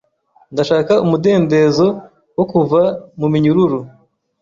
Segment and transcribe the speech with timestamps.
[0.53, 1.87] Ndashaka umudendezo
[2.37, 2.81] wo kuva
[3.19, 3.79] muminyururu